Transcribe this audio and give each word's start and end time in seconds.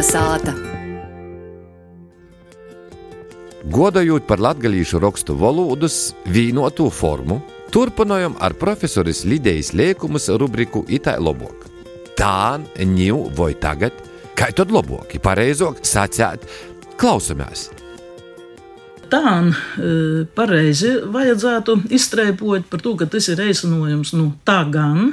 Kalnasāta. 0.00 0.54
Godojot 3.68 4.24
par 4.24 4.40
latgalīšu 4.40 4.96
rakstu 5.02 5.34
valodas 5.36 6.14
vīnotu 6.24 6.86
formu, 6.88 7.42
turpinājam 7.68 8.32
ar 8.40 8.54
profesoris 8.56 9.26
Lidijas 9.28 9.74
Liekumas 9.76 10.30
rubriku 10.32 10.86
Itai 10.88 11.18
Lobok. 11.20 11.66
Tā, 12.16 12.56
ņū 12.80 13.18
vai 13.36 13.52
tagad, 13.60 13.92
kā 14.32 14.48
tad 14.56 14.72
labāk, 14.72 15.18
pareizāk 15.20 15.84
sacēt, 15.84 16.48
klausamies! 16.96 17.68
Tā 19.12 19.36
e, 19.36 20.24
pareizi 20.32 20.94
vajadzētu 21.12 21.76
izstrēpot 21.92 22.72
par 22.72 22.80
to, 22.80 22.96
ka 22.96 23.04
tas 23.04 23.28
ir 23.28 23.36
reizinājums 23.42 24.16
nu, 24.16 24.30
tā 24.48 24.62
gan, 24.64 25.12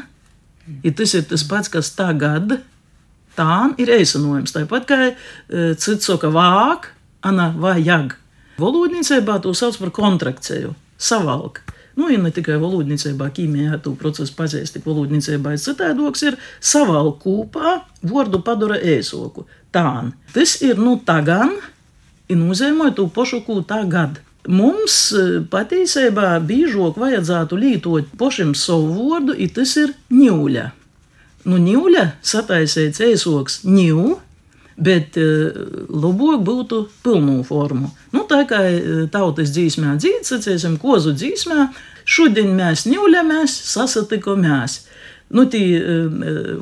ja 0.80 0.96
tas 0.96 1.18
ir 1.18 1.28
tas 1.28 1.44
pats, 1.44 1.76
kas 1.76 1.92
tagad, 1.98 2.62
tā 3.38 3.72
ir 3.78 3.92
reizinājums. 3.94 4.56
Tāpat 4.56 4.88
kā 4.90 5.00
e, 5.08 5.14
cits 5.80 6.10
saka 6.10 6.32
vāk, 6.34 6.92
ana 7.26 7.52
vajag. 7.58 8.18
Valodniecībā 8.58 9.38
to 9.44 9.54
sauc 9.58 9.78
par 9.82 9.94
kontrakciju, 9.94 10.74
savalk. 10.98 11.62
Nu, 11.98 12.12
ja 12.14 12.20
ne 12.22 12.30
tikai 12.30 12.60
valodniecībā, 12.62 13.32
ķīmijā 13.34 13.80
to 13.82 13.96
procesu 13.98 14.36
pazīst, 14.38 14.76
tik 14.76 14.86
valodniecībā 14.86 15.56
ir 15.56 15.62
citādoks, 15.62 16.22
ir 16.30 16.38
savalk 16.62 17.24
kopā, 17.24 17.80
vārdu 18.06 18.44
padara 18.46 18.78
ēsoku. 18.78 19.48
Tā. 19.74 20.12
Tas 20.34 20.60
ir 20.66 20.78
nu 20.78 21.00
tagan, 21.06 21.56
ir 22.30 22.38
nozīmē 22.38 22.92
to 22.98 23.08
pašu, 23.14 23.42
ko 23.48 23.64
tagad. 23.66 24.22
Mums 24.48 24.98
e, 25.12 25.24
patiesībā 25.52 26.38
biežāk 26.48 27.02
vajadzētu 27.02 27.58
lietot 27.60 28.14
pašam 28.20 28.54
savu 28.56 28.94
vārdu, 29.10 29.34
ja 29.42 29.50
tas 29.58 29.74
ir 29.82 29.98
ņūļa. 30.14 30.68
Nu, 31.48 31.60
ņūļa 31.64 32.06
sataisīts 32.28 33.02
ēsoks 33.06 33.62
ņū, 33.68 34.08
bet 34.78 35.18
uh, 35.22 35.56
labāk 35.90 36.44
būtu 36.46 36.82
pilnu 37.06 37.40
formu. 37.48 37.90
Nu, 38.14 38.26
tā 38.30 38.44
kā 38.50 38.60
uh, 38.68 39.06
tautas 39.12 39.54
dzīsmē 39.56 39.96
dzīves, 40.02 40.34
sacīsim, 40.34 40.76
kozu 40.82 41.16
dzīsmē, 41.18 41.70
šodien 42.06 42.52
mēs 42.58 42.86
ņūļamies, 42.92 43.56
sasatikamies. 43.72 44.82
Nu, 45.36 45.44
tī 45.52 45.62
uh, 45.76 46.14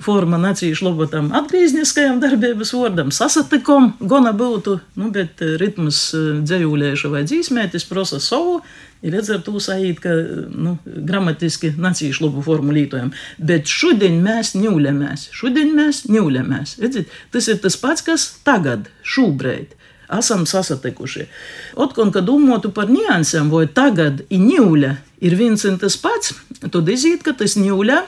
forma 0.02 0.39
nacīšu 0.41 0.88
lobotam 0.88 1.30
atgriezniskajam 1.38 2.17
darbības 2.23 2.73
vārdam 2.73 3.11
sasatikom, 3.13 3.94
gona 3.99 4.33
būtu, 4.33 4.80
nu, 4.97 5.11
bet 5.13 5.44
ritmus 5.61 6.07
dzējūlēša 6.16 7.13
vai 7.13 7.25
dzīsmē, 7.30 7.69
tas 7.73 7.85
prosa 7.89 8.22
savu, 8.23 8.59
Ir 9.05 9.13
līdz 9.13 9.31
ar 9.35 9.41
to 9.45 9.59
sajūt, 9.61 9.99
ka 10.02 10.11
nu, 10.49 10.75
gramatiski 10.85 11.73
nacīšu 11.77 12.23
labu 12.25 12.41
formu 12.45 12.73
lietojam. 12.73 13.11
Bet 13.38 13.69
šodien 13.69 14.17
mēs 14.25 14.55
ņūļamies, 14.57 15.27
šodien 15.35 15.75
mēs 15.77 16.05
ņūļamies. 16.09 16.77
Redziet, 16.81 17.11
tas 17.33 17.50
ir 17.52 17.59
tas 17.61 17.77
pats, 17.81 18.05
kas 18.05 18.29
tagad, 18.47 18.89
šobrīd. 19.05 19.75
Esam 20.16 20.45
sasatikuši. 20.50 21.27
Otkon, 21.81 22.11
kad 22.13 22.25
domātu 22.25 22.72
par 22.73 22.89
niansēm, 22.94 23.50
vai 23.53 23.66
tagad 23.69 24.23
ir 24.29 24.41
ņūļa, 24.41 24.91
ir 25.25 25.38
viens 25.38 25.66
un 25.69 25.77
tas 25.81 25.97
pats, 26.02 26.33
tad 26.63 26.89
iziet, 26.94 27.22
ka 27.25 27.33
tas 27.38 27.57
ņūļa 27.61 28.02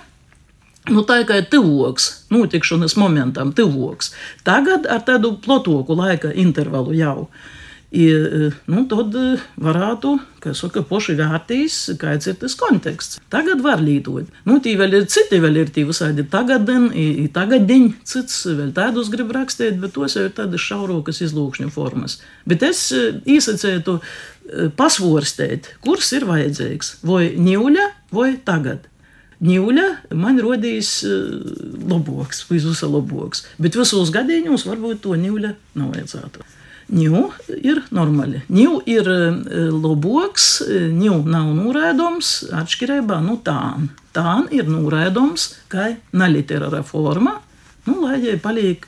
Nu, 0.87 1.03
tā 1.07 1.21
kā 1.27 1.41
ir 1.41 1.49
tuvoks, 1.51 2.09
notikšanas 2.31 2.95
momentam, 2.99 3.51
tuvoks. 3.55 4.13
Tagad 4.47 4.87
ar 4.87 5.03
tādu 5.07 5.35
plotoku 5.43 5.97
laika 5.97 6.31
intervalu 6.31 6.95
jau. 6.97 7.29
I, 7.87 8.03
nu, 8.67 8.81
tad 8.91 9.13
varētu, 9.63 10.09
kā 10.43 10.51
saka, 10.55 10.81
poši 10.87 11.13
vērtīs, 11.15 11.75
kāds 11.99 12.27
ir 12.27 12.35
tas 12.41 12.55
konteksts. 12.59 13.21
Tagad 13.31 13.63
var 13.63 13.79
lietot. 13.79 14.27
Nu, 14.47 14.57
tī 14.63 14.73
vēl 14.79 14.97
ir 14.99 15.05
citi, 15.11 15.39
vēl 15.43 15.61
ir 15.61 15.71
tī 15.71 15.85
visādi 15.87 16.25
tagadien, 16.27 16.89
tagadiņ, 17.35 17.87
cits 18.07 18.41
vēl 18.49 18.73
tādus 18.75 19.11
grib 19.13 19.31
rakstīt, 19.35 19.79
bet 19.79 19.95
tos 19.95 20.17
jau 20.19 20.25
ir 20.27 20.35
tādas 20.35 20.67
šaurokas 20.67 21.23
izlūkšņu 21.29 21.71
formas. 21.71 22.19
Bet 22.47 22.67
es 22.67 22.89
īsacētu 22.91 24.01
pasvorstēt, 24.75 25.73
kurs 25.83 26.11
ir 26.15 26.27
vajadzīgs, 26.27 26.97
vai 27.07 27.29
ņūļa, 27.39 27.89
vai 28.15 28.33
tagad. 28.43 28.91
Ņūļa 29.37 29.87
man 30.17 30.39
rodīs 30.41 31.03
loboks, 31.05 32.45
visus 32.49 32.81
loboks, 32.81 33.43
bet 33.61 33.77
visos 33.77 34.09
gadījumos 34.13 34.65
varbūt 34.65 35.03
to 35.03 35.17
ņūļa 35.19 35.51
nav 35.77 35.91
vajadzētu. 35.93 36.45
Ņū 36.87 37.21
ir 37.67 37.81
normāli. 37.91 38.41
Ņū 38.47 38.77
ir 38.87 39.09
loboks, 39.75 40.47
ņū 40.95 41.17
nav 41.27 41.51
norēdams, 41.57 42.31
atšķirībā 42.55 43.19
no 43.25 43.35
tān. 43.43 43.89
Tān 44.15 44.47
ir 44.55 44.71
norēdams, 44.71 45.49
kā 45.69 45.91
neliterāra 46.15 46.81
forma, 46.87 47.35
nu, 47.85 47.99
lai 48.05 48.21
jai 48.23 48.37
paliek 48.41 48.87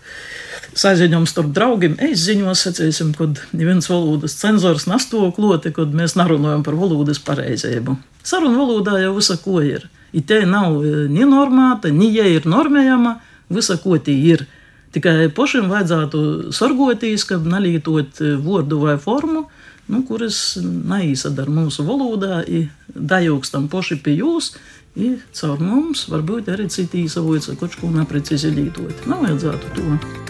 saziņojums 0.80 1.36
starp 1.36 1.52
draugiem. 1.54 2.00
Es 2.02 2.24
ziņos, 2.24 2.64
sacīsim, 2.66 3.14
kad 3.20 3.44
viens 3.52 3.92
valodas 3.92 4.38
cenzors 4.40 4.88
nasto 4.90 5.28
kloti, 5.36 5.76
kad 5.76 5.94
mēs 5.94 6.16
narunājam 6.18 6.64
par 6.66 6.80
valodas 6.80 7.20
pareizību. 7.22 8.00
Saruna 8.24 8.64
valodā 8.64 8.98
jau 9.04 9.16
visa 9.20 9.38
ko 9.44 9.60
ir. 9.66 9.90
I 10.14 10.24
te 10.26 10.42
nav 10.46 10.80
ni 11.12 11.26
normāta, 11.28 11.92
ni 11.94 12.10
ja 12.16 12.26
ir 12.28 12.48
normējama, 12.50 13.20
visa 13.50 13.78
ko 13.82 14.00
tī 14.02 14.16
ir. 14.34 14.46
Tikai 14.94 15.30
pašam 15.38 15.70
vajadzētu 15.70 16.20
sargoties, 16.56 17.28
ka 17.30 17.38
nelietot 17.38 18.22
vārdu 18.42 18.80
vai 18.82 18.96
formu, 19.02 19.46
nu, 19.90 20.02
kuras 20.08 20.58
neīsadara 20.64 21.54
mūsu 21.54 21.86
valodā, 21.86 22.42
dajūkstam 22.96 23.70
paši 23.70 24.00
pie 24.06 24.18
jūs, 24.24 24.56
i 24.98 25.14
caur 25.38 25.62
mums 25.62 26.08
varbūt 26.10 26.50
arī 26.54 26.66
citi 26.74 27.06
īsavojas, 27.06 27.52
kaut 27.62 27.78
ko 27.78 27.94
neprecīzi 27.94 28.54
lietot. 28.56 29.06
Nav 29.10 29.24
vajadzētu 29.28 29.78
to. 29.78 30.29